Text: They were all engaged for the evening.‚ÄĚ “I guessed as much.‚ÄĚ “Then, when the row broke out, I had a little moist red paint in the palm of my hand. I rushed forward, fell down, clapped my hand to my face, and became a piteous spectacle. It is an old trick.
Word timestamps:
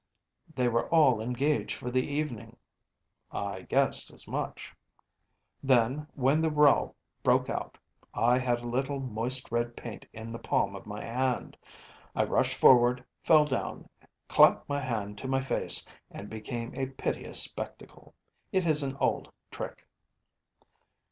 They 0.55 0.67
were 0.67 0.89
all 0.89 1.21
engaged 1.21 1.77
for 1.77 1.91
the 1.91 2.03
evening.‚ÄĚ 2.03 2.57
“I 3.37 3.61
guessed 3.61 4.09
as 4.11 4.27
much.‚ÄĚ 4.27 4.71
“Then, 5.61 6.07
when 6.15 6.41
the 6.41 6.49
row 6.49 6.95
broke 7.21 7.51
out, 7.51 7.77
I 8.11 8.39
had 8.39 8.61
a 8.61 8.67
little 8.67 8.99
moist 8.99 9.51
red 9.51 9.77
paint 9.77 10.07
in 10.11 10.31
the 10.31 10.39
palm 10.39 10.75
of 10.75 10.87
my 10.87 11.03
hand. 11.05 11.55
I 12.15 12.23
rushed 12.23 12.57
forward, 12.57 13.05
fell 13.23 13.45
down, 13.45 13.89
clapped 14.27 14.67
my 14.67 14.79
hand 14.79 15.19
to 15.19 15.27
my 15.27 15.43
face, 15.43 15.85
and 16.09 16.31
became 16.31 16.73
a 16.73 16.87
piteous 16.87 17.43
spectacle. 17.43 18.15
It 18.51 18.65
is 18.65 18.81
an 18.81 18.97
old 18.99 19.31
trick. 19.51 19.85